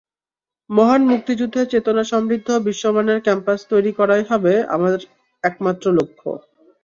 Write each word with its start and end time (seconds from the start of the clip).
মহান 0.69 1.01
মুক্তিযুদ্ধের 1.03 1.65
চেতনা 1.67 2.03
সমৃদ্ধ 2.03 2.49
বিশ্বমানের 2.67 3.19
ক্যাম্পাস 3.21 3.59
তৈরি 3.69 3.91
করাই 3.99 4.23
হবে 4.29 4.53
আমার 4.75 4.93
একমাত্র 5.43 5.85
লক্ষ্যে। 5.97 6.31